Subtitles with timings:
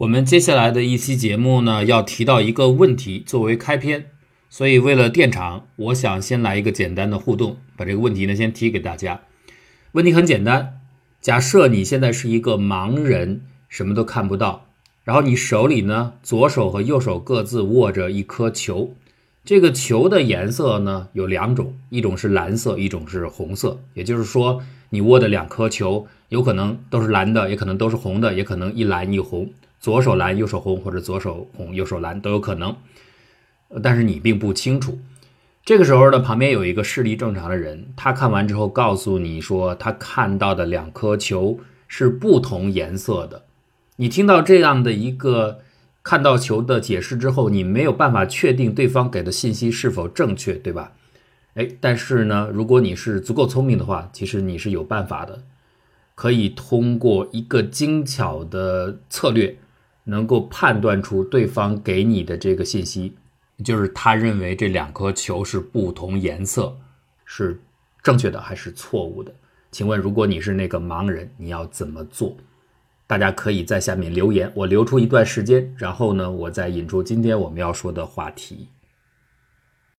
[0.00, 4.06] 我们接下来的一期节目呢，要提到一个问题作为开篇，
[4.48, 9.20] 所以为了垫场，我想先来一个简单的互动，把这个问题呢先提给大家。
[9.92, 10.80] 问题很简单，
[11.20, 14.68] 假设你现在是一个盲人，什么都看不到，
[15.04, 18.94] 然后你手里呢，左手和右手各自握着一颗球，
[19.44, 29.50] 这个球的颜色呢有两种，一种是蓝色，一种是红色，也就是说，你握的两颗球有可能都是蓝的，也可能都是红的，也可能一蓝一红。
[29.80, 32.76] 左手蓝，右手红，或者左手红，右手蓝都有可能，
[33.82, 34.98] 但是你并不清楚。
[35.64, 43.44] 这个时候呢，旁边有一个视力正常的人，他看完之后告诉你说，他看到的两颗球是不同颜色的。
[43.96, 45.60] 你听到这样的一个
[46.02, 50.92] 看到球的解释之后，你没有办法确定对方给的信息是否正确，对吧？
[51.54, 55.42] 哎，但是呢，如果你是足够聪明的话，其实你是有办法的，
[56.14, 59.56] 可以通过一个精巧的策略。
[60.10, 63.14] 能够判断出对方给你的这个信息，
[63.64, 66.76] 就是他认为这两颗球是不同颜色，
[67.24, 67.60] 是
[68.02, 69.32] 正确的还是错误的？
[69.70, 72.36] 请问，如果你是那个盲人，你要怎么做？
[73.06, 78.66] 大家可以在下面留言，我留出一段时间，然后呢，我再引出今天我们要说的话题。